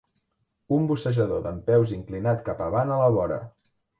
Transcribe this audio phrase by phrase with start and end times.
[0.77, 3.41] Un bussejador dempeus inclinat cap avant a la vora